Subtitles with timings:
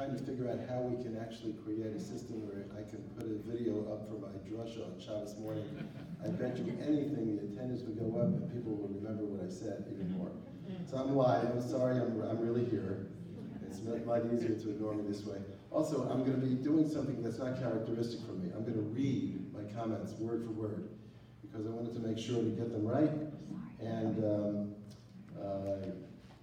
[0.00, 3.28] trying to figure out how we can actually create a system where I can put
[3.28, 5.68] a video up for my drasha on Shabbos morning.
[6.24, 9.52] I bet you anything, the attendance would go up and people will remember what I
[9.52, 10.32] said even more.
[10.88, 13.08] So I'm live, I'm sorry, I'm, I'm really here.
[13.68, 15.36] It's a lot easier to ignore me this way.
[15.70, 18.48] Also, I'm gonna be doing something that's not characteristic for me.
[18.56, 20.88] I'm gonna read my comments word for word,
[21.42, 23.12] because I wanted to make sure to get them right.
[23.80, 24.74] And, um,
[25.36, 25.92] uh,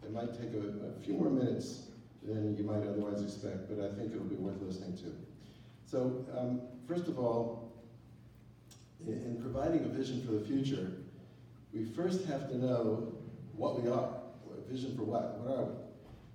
[0.05, 1.86] it might take a, a few more minutes
[2.27, 5.15] than you might otherwise expect, but I think it'll be worth listening to.
[5.85, 7.71] So, um, first of all,
[9.05, 10.91] in, in providing a vision for the future,
[11.73, 13.13] we first have to know
[13.55, 14.09] what we are.
[14.51, 15.39] A vision for what?
[15.39, 15.75] What are we?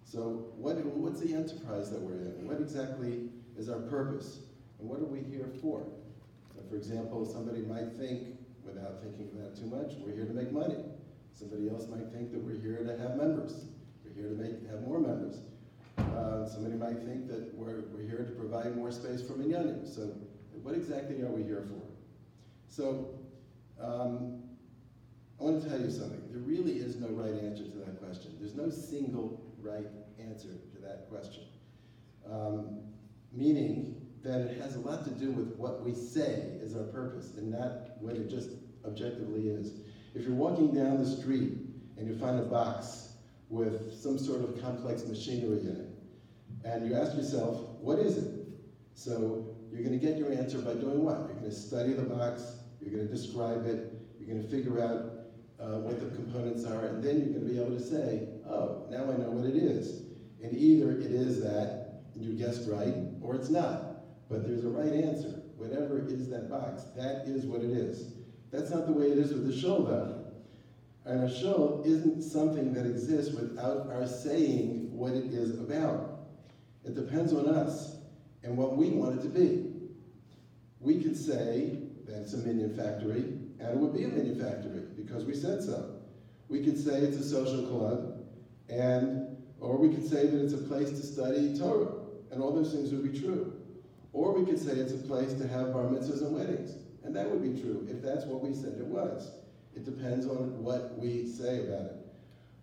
[0.04, 2.46] So, what, what's the enterprise that we're in?
[2.46, 4.40] What exactly is our purpose?
[4.80, 5.86] And what are we here for?
[6.54, 10.34] So for example, somebody might think, without thinking about it too much, we're here to
[10.34, 10.76] make money.
[11.32, 13.64] Somebody else might think that we're here to have members.
[14.04, 15.40] We're here to make, have more members.
[16.16, 19.86] Uh, somebody might think that we're, we're here to provide more space for minyanim.
[19.86, 20.14] So
[20.62, 21.82] what exactly are we here for?
[22.68, 23.18] So
[23.80, 24.42] um,
[25.40, 26.22] I want to tell you something.
[26.30, 28.36] There really is no right answer to that question.
[28.38, 29.86] There's no single right
[30.18, 31.44] answer to that question.
[32.30, 32.80] Um,
[33.32, 37.34] meaning that it has a lot to do with what we say is our purpose
[37.36, 38.50] and not what it just
[38.86, 39.72] objectively is.
[40.14, 41.54] If you're walking down the street
[41.96, 43.14] and you find a box
[43.48, 45.91] with some sort of complex machinery in it,
[46.64, 48.34] and you ask yourself, what is it?
[48.94, 51.18] So you're going to get your answer by doing what?
[51.18, 54.82] You're going to study the box, you're going to describe it, you're going to figure
[54.82, 55.12] out
[55.60, 58.86] uh, what the components are, and then you're going to be able to say, oh,
[58.90, 60.02] now I know what it is.
[60.42, 64.28] And either it is that, and you guessed right, or it's not.
[64.28, 65.42] But there's a right answer.
[65.56, 68.14] Whatever is that box, that is what it is.
[68.50, 70.24] That's not the way it is with the shul, though.
[71.04, 76.11] And a shul isn't something that exists without our saying what it is about.
[76.84, 77.96] It depends on us
[78.42, 79.72] and what we want it to be.
[80.80, 83.22] We could say that it's a minyan factory,
[83.60, 86.00] and it would be a minyan factory because we said so.
[86.48, 88.24] We could say it's a social club,
[88.68, 91.92] and or we could say that it's a place to study Torah,
[92.32, 93.52] and all those things would be true.
[94.12, 97.30] Or we could say it's a place to have bar mitzvahs and weddings, and that
[97.30, 99.30] would be true if that's what we said it was.
[99.74, 102.01] It depends on what we say about it.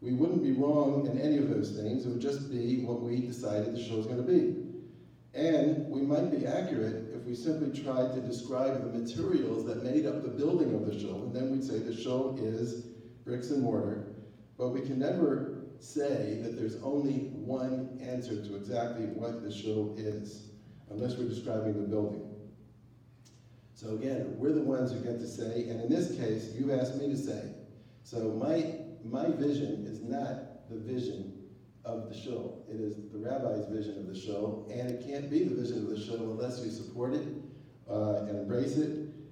[0.02, 2.06] We wouldn't be wrong in any of those things.
[2.06, 4.56] It would just be what we decided the shul is going to be.
[5.34, 10.06] And we might be accurate if we simply tried to describe the materials that made
[10.06, 12.86] up the building of the shul, and then we'd say the shul is
[13.26, 14.08] bricks and mortar.
[14.58, 19.96] But we can never say that there's only one answer to exactly what the shul
[19.98, 20.50] is,
[20.90, 22.26] unless we're describing the building.
[23.76, 26.96] So again, we're the ones who get to say, and in this case, you asked
[26.96, 27.54] me to say.
[28.04, 31.34] So my my vision is not the vision
[31.86, 32.66] of the shul.
[32.70, 35.90] It is the rabbi's vision of the shul, and it can't be the vision of
[35.90, 37.28] the shul unless we support it
[37.90, 38.90] uh, and embrace it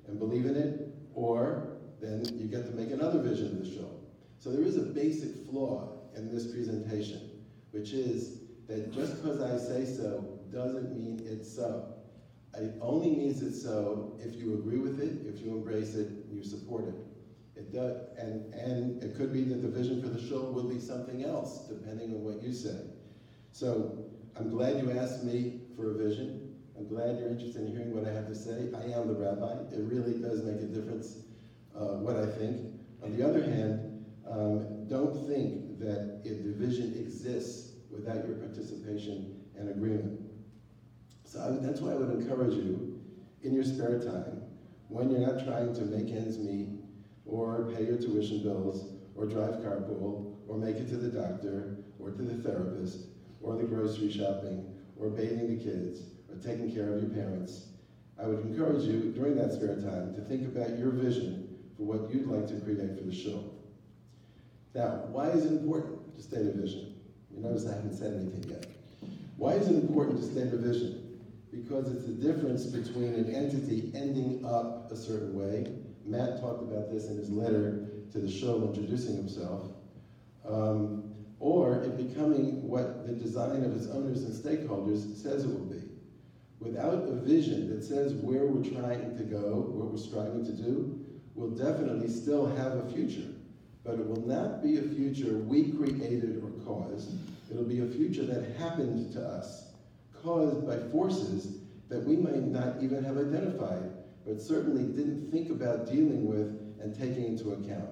[0.07, 4.01] and believe in it, or then you get to make another vision of the shul.
[4.39, 9.57] So there is a basic flaw in this presentation, which is that just because I
[9.57, 11.93] say so doesn't mean it's so.
[12.53, 16.43] It only means it's so if you agree with it, if you embrace it, you
[16.43, 16.95] support it.
[17.57, 20.79] It does, and, and it could be that the vision for the shul will be
[20.79, 22.77] something else, depending on what you say.
[23.51, 26.55] So I'm glad you asked me for a vision.
[26.77, 28.69] I'm glad you're interested in hearing what I have to say.
[28.75, 29.53] I am the rabbi.
[29.73, 31.17] It really does make a difference
[31.75, 32.69] uh, what I think.
[33.01, 39.69] On the other hand, um, don't think that a division exists without your participation and
[39.69, 40.21] agreement.
[41.23, 43.01] So I, that's why I would encourage you,
[43.41, 44.43] in your spare time,
[44.89, 46.76] when you're not trying to make ends meet,
[47.27, 52.11] or pay your tuition bills, or drive carpool, or make it to the doctor, or
[52.11, 53.07] to the therapist,
[53.41, 54.65] or the grocery shopping,
[54.97, 57.67] or bathing the kids, or taking care of your parents,
[58.19, 62.11] I would encourage you during that spare time to think about your vision for what
[62.11, 63.53] you'd like to create for the shul.
[64.73, 66.95] Now, why is it important to state a vision?
[67.31, 68.65] You notice I haven't said anything yet.
[69.37, 71.19] Why is it important to state a vision?
[71.51, 75.67] Because it's the difference between an entity ending up a certain way.
[76.07, 79.63] Matt talked about this in his letter to the shul introducing himself.
[80.47, 81.03] Um,
[81.39, 85.83] or it becoming what the design of its owners and stakeholders says it will be.
[86.59, 90.99] Without a vision that says where we're trying to go, what we're striving to do,
[91.35, 93.27] we'll definitely still have a future.
[93.83, 97.11] But it will not be a future we created or caused.
[97.51, 99.71] It'll be a future that happened to us,
[100.23, 101.59] caused by forces
[101.89, 103.91] that we might not even have identified,
[104.27, 107.89] but certainly didn't think about dealing with and taking into account.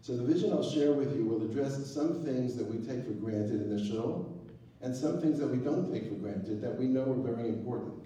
[0.00, 3.12] So the vision I'll share with you will address some things that we take for
[3.12, 4.42] granted in the shul,
[4.80, 8.02] and some things that we don't take for granted that we know are very important.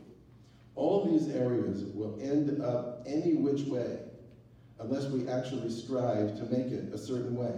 [0.75, 4.01] All these areas will end up any which way
[4.81, 7.55] unless we actually strive to make it a certain way.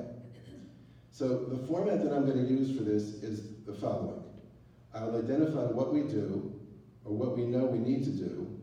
[1.11, 4.23] So the format that I'm going to use for this is the following.
[4.95, 6.59] I'll identify what we do,
[7.05, 8.60] or what we know we need to do,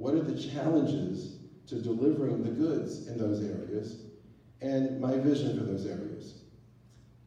[0.00, 4.06] what are the challenges to delivering the goods in those areas,
[4.62, 6.44] and my vision for those areas.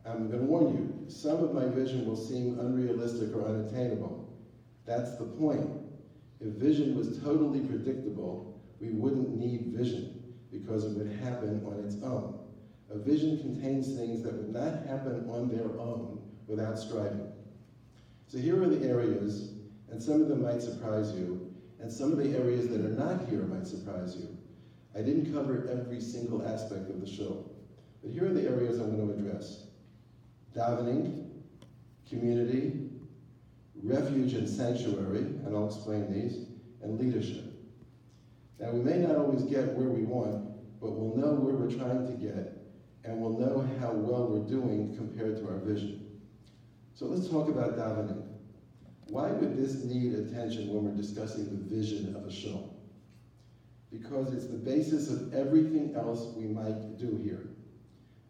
[0.03, 4.27] I'm going to warn you, some of my vision will seem unrealistic or unattainable.
[4.87, 5.69] That's the point.
[6.41, 12.01] If vision was totally predictable, we wouldn't need vision because it would happen on its
[12.01, 12.39] own.
[12.89, 17.31] A vision contains things that would not happen on their own without striving.
[18.25, 19.51] So here are the areas,
[19.91, 21.52] and some of them might surprise you,
[21.83, 24.29] and some of the areas that are not here might surprise you.
[24.95, 27.53] I didn't cover every single aspect of the shul,
[28.01, 29.65] but here are the areas I'm going to address.
[30.55, 31.29] Davening,
[32.07, 32.89] community,
[33.83, 36.47] refuge and sanctuary, and I'll explain these,
[36.81, 37.51] and leadership.
[38.59, 42.07] Now, we may not always get where we want, but we'll know where we're trying
[42.07, 42.63] to get,
[43.03, 46.21] and we'll know how well we're doing compared to our vision.
[46.93, 48.32] So let's talk about davening.
[49.09, 52.75] Why would this need attention when we're discussing the vision of a shul?
[53.91, 57.47] Because it's the basis of everything else we might do here.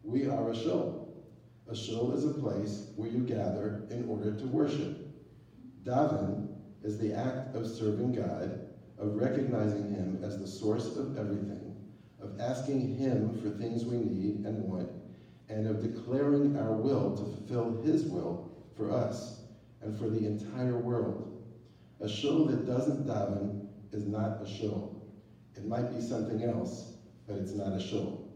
[0.02, 1.24] We are a shul.
[1.68, 5.08] A shul is a place where you gather in order to worship.
[5.84, 6.48] Daven
[6.82, 8.68] is the act of serving God,
[8.98, 11.74] of recognizing Him as the source of everything,
[12.20, 14.90] of asking Him for things we need and want,
[15.48, 19.43] and of declaring our will to fulfill His will for us
[19.84, 21.42] and for the entire world.
[22.00, 25.12] A shul that doesn't daven is not a shul.
[25.54, 26.96] It might be something else,
[27.28, 28.30] but it's not a shul.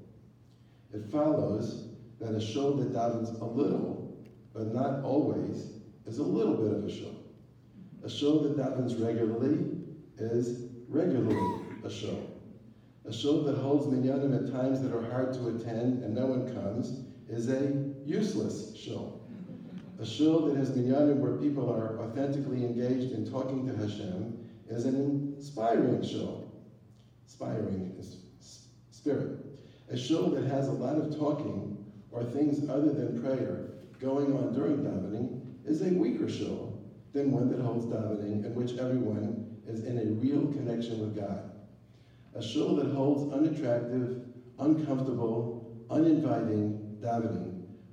[0.93, 1.89] It follows
[2.21, 4.23] that a shul that davens a little,
[4.53, 7.15] but not always, is a little bit of a shul.
[8.05, 9.79] A shul that davens regularly
[10.19, 12.21] is regularly a shul.
[13.07, 16.53] A shul that holds minyanim at times that are hard to attend and no one
[16.53, 16.93] comes
[17.27, 17.73] is a
[18.05, 19.18] useless shul.
[20.01, 24.33] A shul that has minyanim where people are authentically engaged in talking to Hashem
[24.69, 24.95] is an
[25.37, 26.45] inspiring shul.
[27.25, 28.19] Inspiring is
[28.93, 29.29] spirit.
[29.89, 31.69] A shul that has a lot of talking
[32.13, 33.65] or things other than prayer
[33.99, 35.33] going on during davening
[35.65, 36.79] is a weaker shul
[37.13, 41.43] than one that holds davening in which everyone is in a real connection with God.
[42.35, 44.15] A shul that holds unattractive,
[44.61, 45.49] uncomfortable,
[45.91, 47.48] uninviting davening,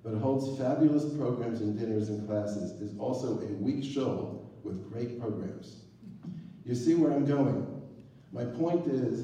[0.06, 5.20] but holds fabulous programs and dinners and classes is also a weak shul with great
[5.20, 5.82] programs.
[6.64, 7.82] You see where I'm going.
[8.32, 9.24] My point is,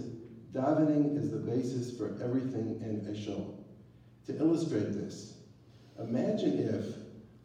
[0.52, 3.64] davening is the basis for everything in a shul.
[4.26, 5.38] To illustrate this,
[6.00, 6.96] imagine if,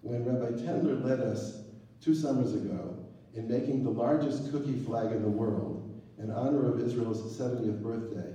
[0.01, 1.59] when Rabbi Tendler led us
[2.01, 3.05] two summers ago
[3.35, 8.33] in making the largest cookie flag in the world in honor of Israel's 70th birthday,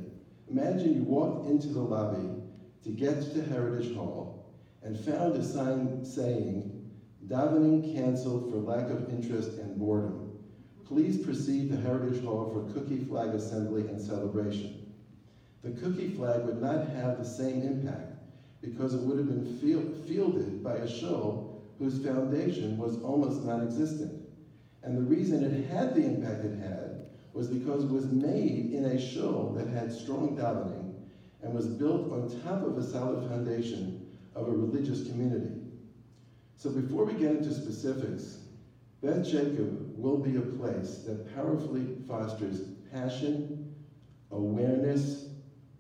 [0.48, 2.44] imagine you walked into the lobby
[2.84, 4.41] to get to Heritage Hall
[4.84, 6.90] and found a sign saying,
[7.28, 10.40] davening canceled for lack of interest and boredom.
[10.86, 14.94] Please proceed to Heritage Hall for cookie flag assembly and celebration.
[15.62, 18.18] The cookie flag would not have the same impact
[18.62, 19.46] because it would have been
[20.08, 24.28] fielded by a shul whose foundation was almost non-existent.
[24.84, 28.86] And the reason it had the impact it had was because it was made in
[28.86, 30.96] a shul that had strong davening
[31.42, 35.62] and was built on top of a solid foundation of a religious community.
[36.56, 38.40] So before we get into specifics,
[39.02, 42.62] Beth Jacob will be a place that powerfully fosters
[42.92, 43.74] passion,
[44.30, 45.30] awareness,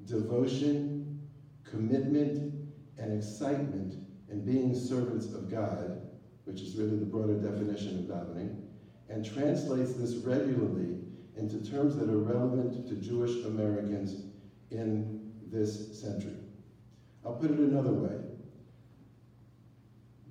[0.05, 1.21] devotion,
[1.69, 2.53] commitment,
[2.97, 3.95] and excitement
[4.29, 6.01] in being servants of God,
[6.45, 8.61] which is really the broader definition of davening,
[9.09, 10.97] and translates this regularly
[11.37, 14.23] into terms that are relevant to Jewish Americans
[14.71, 16.37] in this century.
[17.25, 18.30] I'll put it another way.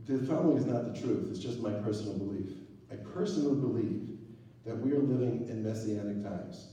[0.07, 2.53] The following is not the truth, it's just my personal belief.
[2.91, 4.19] I personally believe
[4.65, 6.69] that we are living in messianic times.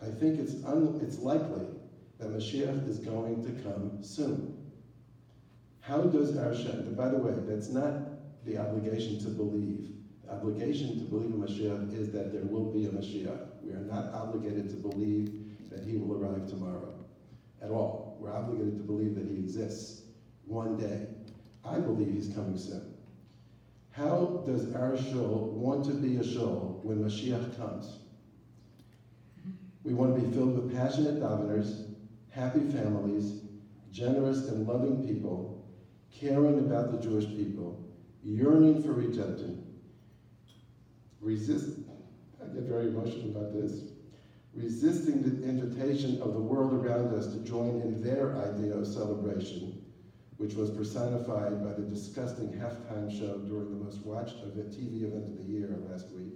[0.00, 1.66] I think it's, un- it's likely
[2.18, 4.58] that Mashiach is going to come soon.
[5.80, 9.90] How does our Shem, by the way, that's not the obligation to believe.
[10.24, 13.62] The obligation to believe in Mashiach is that there will be a Mashiach.
[13.62, 15.30] We are not obligated to believe
[15.70, 16.94] that he will arrive tomorrow
[17.60, 18.16] at all.
[18.20, 20.02] We're obligated to believe that he exists
[20.44, 21.06] one day.
[21.64, 22.94] I believe he's coming soon.
[23.90, 27.98] How does our shul want to be a shul when Mashiach comes?
[29.84, 31.88] We want to be filled with passionate daveners,
[32.30, 33.42] happy families,
[33.92, 35.62] generous and loving people,
[36.10, 37.84] caring about the Jewish people,
[38.22, 39.62] yearning for redemption,
[41.20, 41.70] resist,
[42.40, 43.82] I get very emotional about this,
[44.54, 49.71] resisting the invitation of the world around us to join in their idea of celebration,
[50.42, 55.36] which was personified by the disgusting halftime show during the most watched TV event of
[55.36, 56.34] the year last week.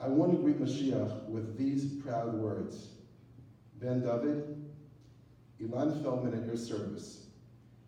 [0.00, 2.88] I want to greet Mashiach with these proud words.
[3.80, 4.60] Ben David,
[5.62, 7.28] Ilan Feldman at your service,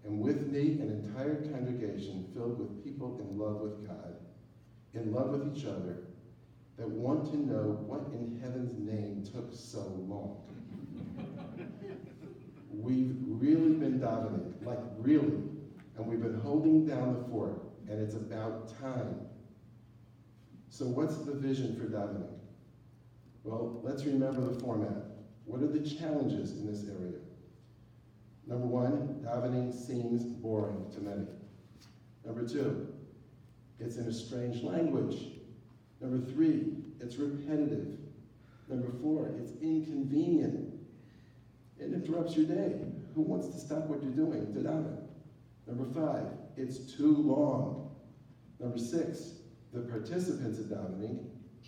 [0.04, 4.14] and with me an entire congregation filled with people in love with God,
[4.94, 6.04] in love with each other,
[6.76, 10.55] that want to know what in heaven's name took so long.
[12.86, 15.42] We've really been davening, like really,
[15.96, 19.26] and we've been holding down the fort, and it's about time.
[20.68, 22.28] So what's the vision for davening?
[23.42, 25.04] Well, let's remember the format.
[25.46, 27.18] What are the challenges in this area?
[28.46, 31.26] Number one, davening seems boring to many.
[32.24, 32.92] Number two,
[33.80, 35.32] it's in a strange language.
[36.00, 37.98] Number three, it's repetitive.
[38.68, 40.75] Number four, it's inconvenient.
[41.78, 42.80] It interrupts your day.
[43.14, 44.98] Who wants to stop what you're doing to daven?
[45.66, 47.96] Number five, it's too long.
[48.60, 49.34] Number six,
[49.72, 51.26] the participants of davening,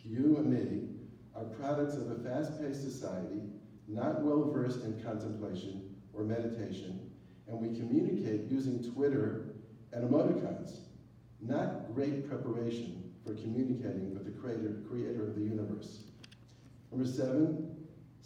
[0.09, 0.88] you and me,
[1.35, 3.43] are products of a fast-paced society,
[3.87, 7.11] not well-versed in contemplation or meditation,
[7.47, 9.55] and we communicate using Twitter
[9.93, 10.81] and emoticons,
[11.41, 16.05] not great preparation for communicating with the creator, creator of the universe.
[16.91, 17.77] Number seven,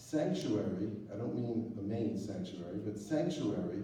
[0.02, 3.82] sanctuary, I don't mean the main sanctuary, but sanctuary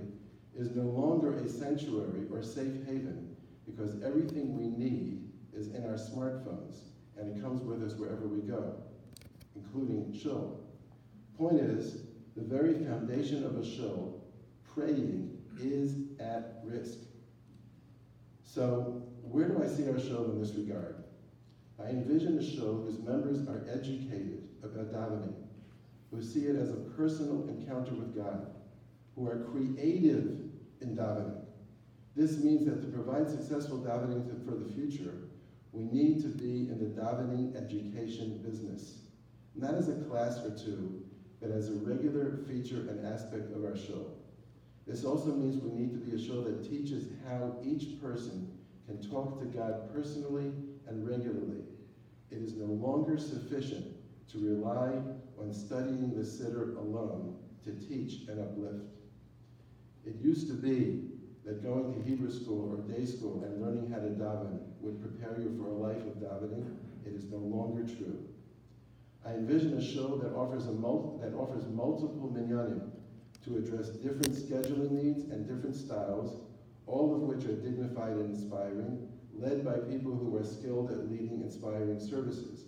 [0.56, 5.94] is no longer a sanctuary or safe haven because everything we need is in our
[5.94, 6.80] smartphones
[7.16, 8.74] and it comes with us wherever we go,
[9.54, 10.60] including shul.
[11.36, 12.02] Point is,
[12.36, 14.24] the very foundation of a shul,
[14.74, 16.98] praying, is at risk.
[18.44, 21.04] So, where do I see our shul in this regard?
[21.80, 25.34] I envision a shul whose members are educated about davening,
[26.10, 28.46] who see it as a personal encounter with God,
[29.14, 30.40] who are creative
[30.80, 31.44] in davening.
[32.16, 35.14] This means that to provide successful davening for the future,
[35.72, 39.02] we need to be in the davening education business,
[39.54, 41.04] not as a class or two,
[41.40, 44.14] but as a regular feature and aspect of our shul.
[44.86, 48.48] This also means we need to be a shul that teaches how each person
[48.86, 50.50] can talk to God personally
[50.86, 51.62] and regularly.
[52.30, 53.97] It is no longer sufficient
[54.32, 54.92] to rely
[55.40, 58.84] on studying the Siddur alone to teach and uplift.
[60.04, 61.08] It used to be
[61.44, 65.40] that going to Hebrew school or day school and learning how to daven would prepare
[65.40, 66.76] you for a life of davening.
[67.06, 68.18] It is no longer true.
[69.24, 72.90] I envision a shul that offers, a mul- that offers multiple minyanim
[73.44, 76.40] to address different scheduling needs and different styles,
[76.86, 81.42] all of which are dignified and inspiring, led by people who are skilled at leading
[81.42, 82.64] inspiring services.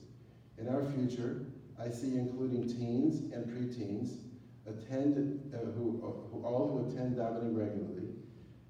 [0.59, 1.47] In our future,
[1.81, 4.19] I see including teens and preteens,
[4.67, 8.09] attend, uh, who, uh, who, all who attend davening regularly.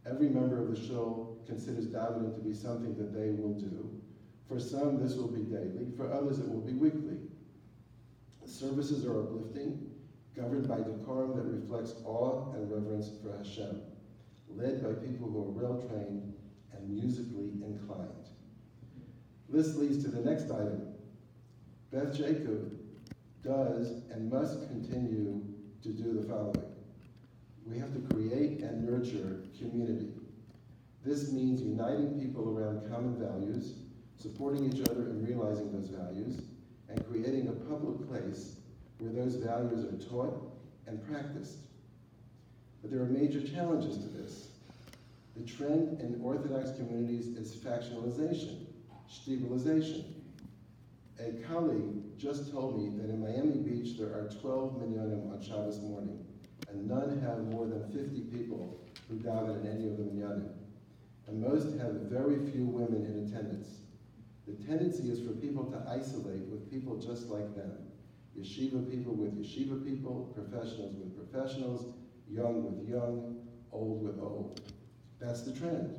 [0.06, 4.00] Every member of the shul considers davening to be something that they will do.
[4.46, 5.88] For some, this will be daily.
[5.96, 7.18] For others, it will be weekly.
[8.44, 9.90] Services are uplifting,
[10.36, 13.80] governed by decorum that reflects awe and reverence for Hashem,
[14.48, 16.34] led by people who are well trained
[16.72, 18.28] and musically inclined.
[19.48, 20.94] This leads to the next item.
[21.90, 22.79] Beth Jacob
[23.42, 25.42] does and must continue
[25.82, 26.64] to do the following.
[27.66, 30.08] We have to create and nurture community.
[31.04, 33.74] This means uniting people around common values,
[34.18, 36.42] supporting each other in realizing those values,
[36.88, 38.56] and creating a public place
[38.98, 40.52] where those values are taught
[40.86, 41.58] and practiced.
[42.82, 44.48] But there are major challenges to this.
[45.36, 48.66] The trend in Orthodox communities is factionalization,
[49.08, 50.04] stabilization.
[51.18, 55.80] A colleague just told me that in Miami Beach there are 12 minyanim on Shabbos
[55.80, 56.22] morning,
[56.68, 60.52] and none have more than 50 people who daven in any of the minyanim.
[61.26, 63.78] And most have very few women in attendance.
[64.46, 67.72] The tendency is for people to isolate with people just like them.
[68.38, 71.94] Yeshiva people with yeshiva people, professionals with professionals,
[72.28, 73.36] young with young,
[73.72, 74.60] old with old.
[75.20, 75.98] That's the trend.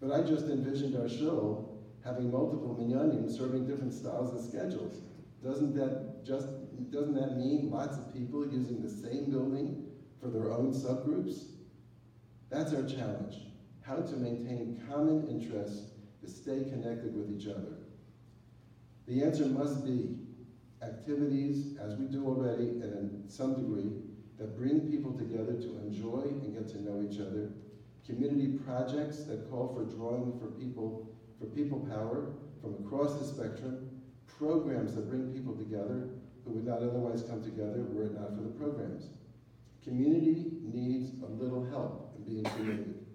[0.00, 5.00] But I just envisioned our shul having multiple minyanim serving different styles and schedules.
[5.44, 6.48] Doesn't that just
[6.90, 9.84] doesn't that mean lots of people using the same building
[10.18, 11.44] for their own subgroups?
[12.48, 13.36] That's our challenge.
[13.82, 15.90] How to maintain common interests
[16.22, 17.76] to stay connected with each other.
[19.06, 20.16] The answer must be
[20.82, 23.90] activities, as we do already and in some degree,
[24.38, 27.52] that bring people together to enjoy and get to know each other,
[28.06, 32.32] community projects that call for drawing for people, for people power
[32.62, 33.93] from across the spectrum,
[34.38, 36.08] programs that bring people together
[36.44, 39.08] who would not otherwise come together were it not for the programs.
[39.82, 43.06] Community needs a little help in being created.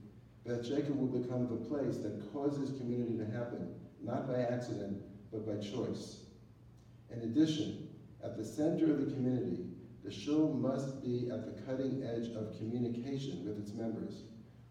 [0.45, 5.01] Beth Jacob will become the place that causes community to happen, not by accident,
[5.31, 6.25] but by choice.
[7.11, 7.89] In addition,
[8.23, 9.65] at the center of the community,
[10.03, 14.23] the shul must be at the cutting edge of communication with its members.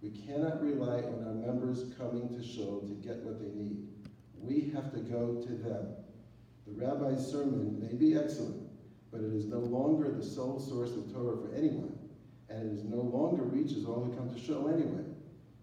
[0.02, 3.88] We cannot rely on our members coming to shul to get what they need.
[4.40, 5.88] We have to go to them.
[6.68, 8.68] The rabbi's sermon may be excellent,
[9.10, 11.98] but it is no longer the sole source of Torah for anyone,
[12.50, 15.04] and it is no longer reaches all who come to shul anyway.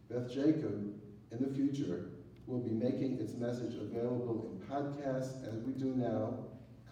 [0.10, 0.94] Beth Jacob,
[1.32, 2.10] in the future,
[2.48, 6.40] will be making its message available in podcasts as we do now,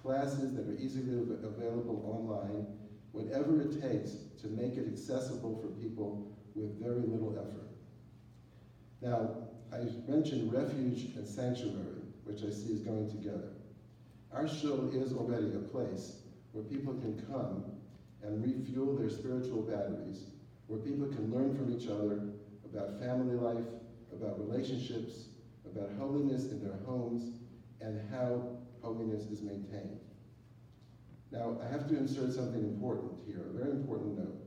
[0.01, 2.67] classes that are easily available online,
[3.13, 7.67] whatever it takes to make it accessible for people with very little effort.
[9.01, 13.49] Now, I mentioned refuge and sanctuary, which I see is going together.
[14.33, 16.23] Our shul is already a place
[16.53, 17.65] where people can come
[18.23, 20.25] and refuel their spiritual batteries,
[20.65, 22.31] where people can learn from each other
[22.65, 23.65] about family life,
[24.11, 25.27] about relationships,
[25.69, 27.41] about holiness in their homes,
[27.79, 29.99] and how holiness is maintained.
[31.31, 34.39] Now, I have to insert something important here, a very important note.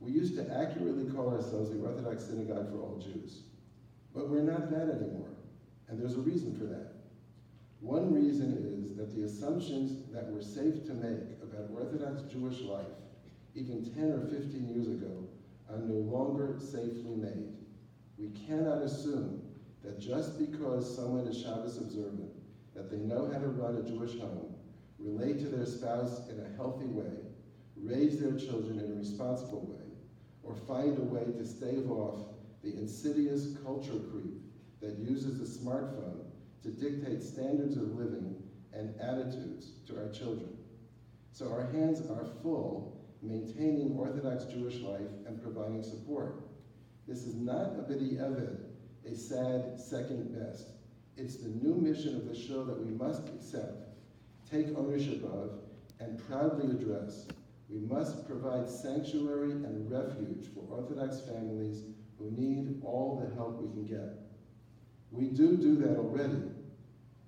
[0.00, 3.42] We used to accurately call ourselves the Orthodox Synagogue for All Jews,
[4.12, 5.30] but we're not that anymore,
[5.88, 6.97] and there's a reason for that.
[7.80, 12.86] One reason is that the assumptions that were safe to make about Orthodox Jewish life,
[13.54, 15.28] even 10 or 15 years ago,
[15.70, 17.54] are no longer safely made.
[18.18, 19.44] We cannot assume
[19.84, 22.34] that just because someone is Shabbos observant,
[22.74, 24.56] that they know how to run a Jewish home,
[24.98, 27.14] relate to their spouse in a healthy way,
[27.76, 29.86] raise their children in a responsible way,
[30.42, 32.16] or find a way to stave off
[32.60, 34.42] the insidious culture creep
[34.80, 36.27] that uses the smartphone
[36.62, 38.36] to dictate standards of living
[38.72, 40.56] and attitudes to our children.
[41.32, 46.42] So our hands are full maintaining Orthodox Jewish life and providing support.
[47.06, 48.58] This is not a b'di'evid,
[49.06, 50.68] a sad second best.
[51.16, 53.88] It's the new mission of the shul that we must accept,
[54.50, 55.60] take ownership of,
[56.00, 57.26] and proudly address.
[57.68, 61.82] We must provide sanctuary and refuge for Orthodox families
[62.18, 64.27] who need all the help we can get.
[65.10, 66.42] We do do that already.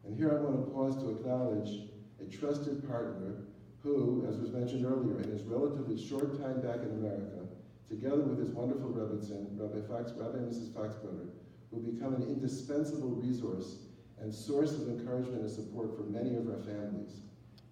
[0.04, 1.90] And here I want to pause to acknowledge
[2.20, 3.44] a trusted partner
[3.82, 7.46] who, as was mentioned earlier, in his relatively short time back in America,
[7.88, 10.72] together with his wonderful Rebbitzin, Rabbi, Fox, Rabbi and Mrs.
[10.72, 11.28] Foxbrother,
[11.70, 13.76] will become an indispensable resource
[14.20, 17.20] and source of encouragement and support for many of our families.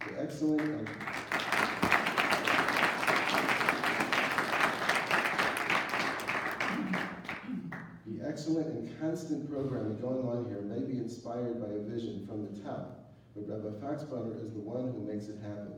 [0.00, 0.88] The excellent
[8.48, 12.62] excellent and constant programming going on here may be inspired by a vision from the
[12.62, 15.74] top, but Rabbi Foxbrother is the one who makes it happen.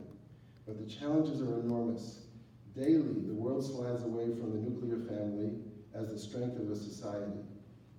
[0.65, 2.27] But the challenges are enormous.
[2.73, 5.51] Daily, the world slides away from the nuclear family
[5.93, 7.43] as the strength of a society.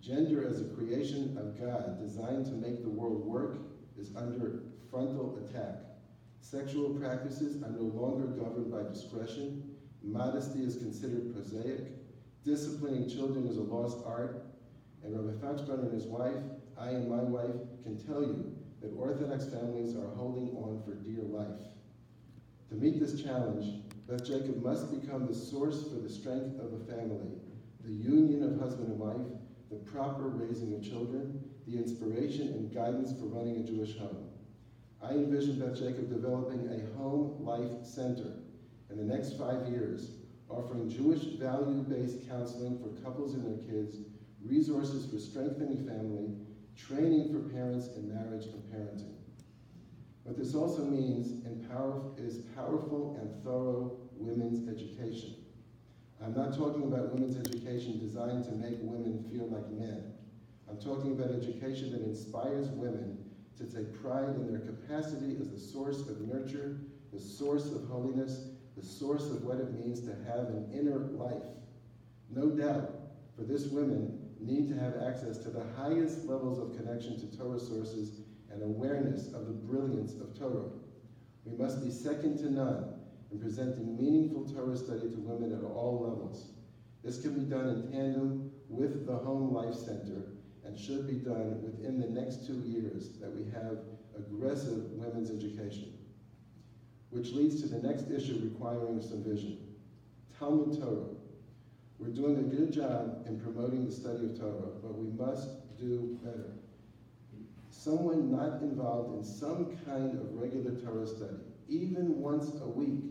[0.01, 3.59] Gender as a creation of God designed to make the world work
[3.99, 5.81] is under frontal attack.
[6.41, 9.77] Sexual practices are no longer governed by discretion.
[10.03, 11.89] Modesty is considered prosaic.
[12.43, 14.52] Disciplining children is a lost art.
[15.05, 16.43] And Rabbi Foxbrother and his wife,
[16.79, 21.23] I and my wife, can tell you that Orthodox families are holding on for dear
[21.23, 21.61] life.
[22.69, 26.85] To meet this challenge, Beth Jacob must become the source for the strength of a
[26.93, 27.39] family,
[27.85, 29.27] the union of husband and wife,
[29.71, 34.29] the proper raising of children, the inspiration and guidance for running a Jewish home.
[35.03, 38.35] I envision Beth Jacob developing a home life center
[38.91, 40.11] in the next five years,
[40.49, 43.97] offering Jewish value-based counseling for couples and their kids,
[44.47, 46.35] resources for strengthening family,
[46.77, 49.15] training for parents in marriage and parenting.
[50.25, 51.43] What this also means
[52.19, 55.35] is powerful and thorough women's education.
[56.23, 60.13] I'm not talking about women's education designed to make women feel like men.
[60.69, 63.19] I'm talking about education that inspires women
[63.59, 66.79] to take pride in their capacity as the source of nurture,
[67.13, 71.43] the source of holiness, the source of what it means to have an inner life.
[72.31, 72.91] No doubt,
[73.37, 77.61] for this women need to have access to the highest levels of connection to Torah
[77.61, 80.69] sources and awareness of the brilliance of Torah.
[81.45, 82.95] We must be second to none
[83.31, 86.51] in presenting meaningful Torah study to women at all levels.
[87.03, 90.33] This can be done in tandem with the Home Life Center
[90.65, 93.79] and should be done within the next two years that we have
[94.17, 95.93] aggressive women's education.
[97.11, 99.59] Which leads to the next issue requiring some vision.
[100.39, 101.09] Talmud Torah.
[102.03, 106.19] We're doing a good job in promoting the study of Torah, but we must do
[106.25, 106.51] better.
[107.71, 111.37] Someone not involved in some kind of regular Torah study,
[111.69, 113.05] even once a week,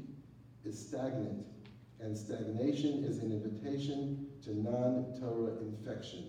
[0.65, 1.45] is stagnant,
[2.01, 6.25] and stagnation is an invitation to non-Torah infection.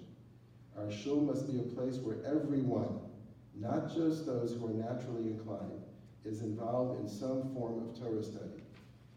[0.79, 3.01] Our shul must be a place where everyone,
[3.57, 5.83] not just those who are naturally inclined,
[6.25, 8.63] is involved in some form of Torah study.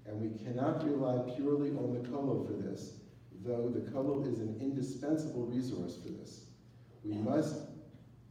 [0.07, 3.01] And we cannot rely purely on the kollel for this,
[3.45, 6.47] though the kollel is an indispensable resource for this.
[7.03, 7.67] We must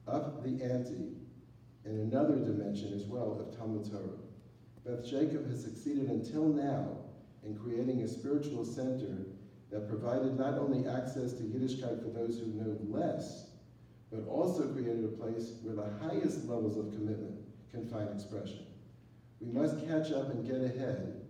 [0.08, 1.14] up the ante
[1.84, 4.18] in another dimension as well of Talmud Torah.
[4.84, 6.98] Beth Jacob has succeeded until now
[7.44, 9.26] in creating a spiritual center
[9.70, 13.46] that provided not only access to Yiddishkeit for those who know less,
[14.10, 17.38] but also created a place where the highest levels of commitment
[17.70, 18.64] can find expression.
[19.40, 21.23] We must catch up and get ahead,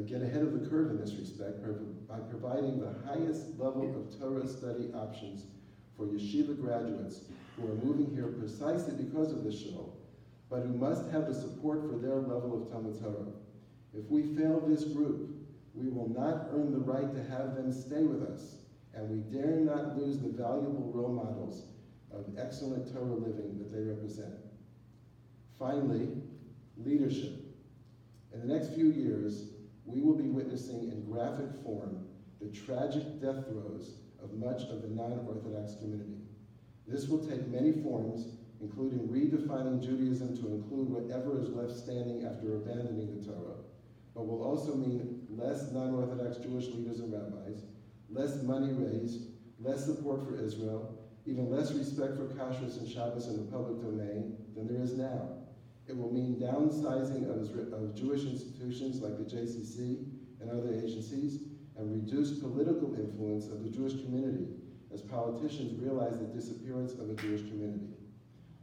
[0.00, 1.62] get ahead of the curve in this respect
[2.08, 5.44] by providing the highest level of Torah study options
[5.96, 7.20] for yeshiva graduates
[7.56, 9.94] who are moving here precisely because of this shul,
[10.48, 13.32] but who must have the support for their level of Talmud Torah.
[13.94, 15.30] If we fail this group,
[15.74, 18.56] we will not earn the right to have them stay with us,
[18.94, 21.64] and we dare not lose the valuable role models
[22.12, 24.34] of excellent Torah living that they represent.
[25.58, 26.08] Finally,
[26.78, 27.32] leadership.
[28.34, 29.48] In the next few years,
[29.84, 32.06] we will be witnessing in graphic form
[32.40, 36.18] the tragic death throes of much of the non-Orthodox community.
[36.86, 38.26] This will take many forms,
[38.60, 43.58] including redefining Judaism to include whatever is left standing after abandoning the Torah,
[44.14, 47.62] but will also mean less non-Orthodox Jewish leaders and rabbis,
[48.10, 49.26] less money raised,
[49.60, 54.34] less support for Israel, even less respect for kashrus and Shabbos in the public domain
[54.54, 55.41] than there is now.
[55.88, 60.06] It will mean downsizing of, of Jewish institutions like the JCC
[60.40, 61.40] and other agencies,
[61.78, 64.46] and reduced political influence of the Jewish community
[64.92, 67.88] as politicians realize the disappearance of the Jewish community.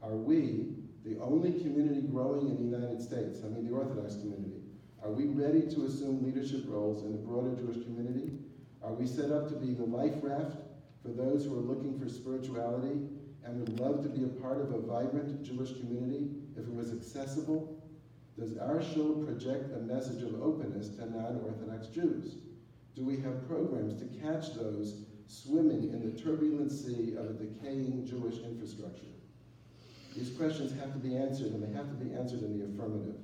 [0.02, 4.62] Are we, the only community growing in the United States, I mean the Orthodox community,
[5.04, 8.34] are we ready to assume leadership roles in the broader Jewish community?
[8.84, 10.58] Are we set up to be the life raft
[11.02, 13.00] for those who are looking for spirituality
[13.44, 16.30] and would love to be a part of a vibrant Jewish community
[16.60, 17.82] if it was accessible?
[18.38, 22.36] Does our shul project a message of openness to non-Orthodox Jews?
[22.96, 28.06] Do we have programs to catch those swimming in the turbulent sea of a decaying
[28.06, 29.06] Jewish infrastructure?
[30.16, 33.16] These questions have to be answered, and they have to be answered in the affirmative.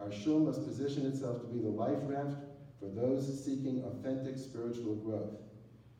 [0.00, 2.36] Our shul must position itself to be the life raft
[2.78, 5.34] for those seeking authentic spiritual growth.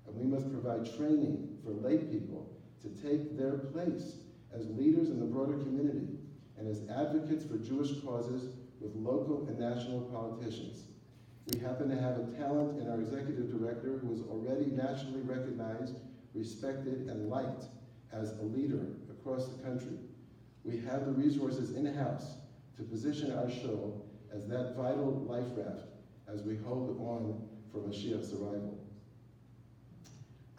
[0.07, 2.51] And we must provide training for lay people
[2.83, 4.17] to take their place
[4.55, 6.19] as leaders in the broader community
[6.63, 10.85] and as advocates for Jewish causes with local and national politicians.
[11.53, 15.97] We happen to have a talent in our executive director who is already nationally recognized,
[16.35, 17.65] respected, and liked
[18.13, 19.99] as a leader across the country.
[20.63, 22.37] We have the resources in-house
[22.77, 25.87] to position our shul as that vital life raft
[26.33, 28.79] as we hold on for Mashiach's arrival.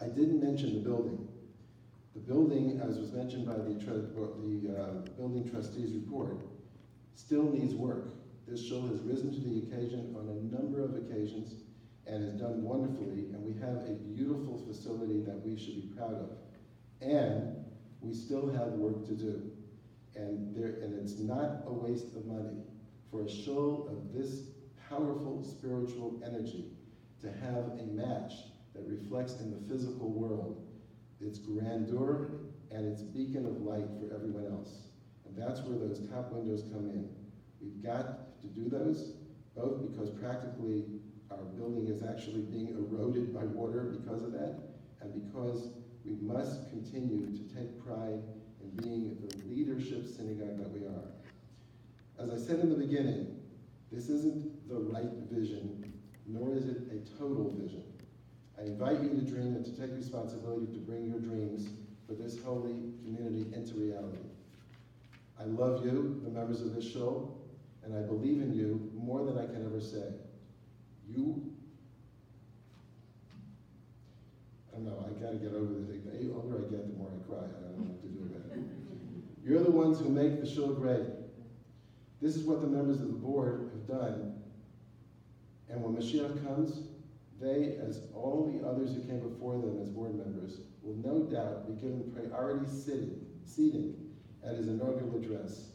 [0.02, 1.26] I didn't mention the building.
[2.14, 6.38] The building, as was mentioned by the, the uh, building trustees report,
[7.16, 8.10] still needs work.
[8.46, 11.64] This shul has risen to the occasion on a number of occasions
[12.06, 16.14] and has done wonderfully, and we have a beautiful facility that we should be proud
[16.14, 16.30] of.
[17.00, 17.64] And
[18.00, 19.50] we still have work to do.
[20.14, 22.62] And, there, and it's not a waste of money
[23.10, 24.42] for a shul of this
[24.88, 26.66] powerful spiritual energy
[27.22, 28.34] to have a match
[28.74, 30.64] that reflects in the physical world
[31.26, 32.30] its grandeur
[32.70, 34.88] and its beacon of light for everyone else.
[35.26, 37.08] And that's where those top windows come in.
[37.60, 39.14] We've got to do those,
[39.56, 40.84] both because practically
[41.30, 44.58] our building is actually being eroded by water because of that,
[45.00, 45.70] and because
[46.04, 48.22] we must continue to take pride
[48.62, 51.08] in being the leadership synagogue that we are.
[52.18, 53.40] As I said in the beginning,
[53.90, 55.92] this isn't the right vision,
[56.26, 57.82] nor is it a total vision.
[58.64, 61.68] I invite you to dream and to take responsibility to bring your dreams
[62.06, 64.24] for this holy community into reality.
[65.38, 67.42] I love you, the members of this shul,
[67.82, 70.14] and I believe in you more than I can ever say.
[71.06, 71.52] You,
[74.72, 76.00] I don't know, I gotta get over this.
[76.02, 77.44] The older I get, the more I cry.
[77.44, 78.64] I don't know what to do about it.
[79.44, 81.04] You're the ones who make the shul great.
[82.22, 84.40] This is what the members of the board have done.
[85.68, 86.93] And when Mashiach comes,
[87.44, 91.68] they, as all the others who came before them as board members, will no doubt
[91.68, 93.94] be given priority sitting, seating
[94.42, 95.68] at his inaugural address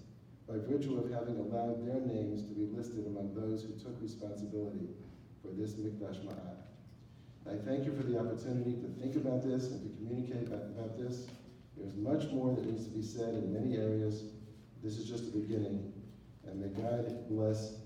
[0.49, 4.89] by virtue of having allowed their names to be listed among those who took responsibility
[5.43, 6.58] for this Mikdash Ma'at.
[7.45, 10.97] I thank you for the opportunity to think about this and to communicate about, about
[10.97, 11.27] this.
[11.77, 14.23] There's much more that needs to be said in many areas.
[14.84, 15.93] This is just the beginning.
[16.45, 17.79] And may God bless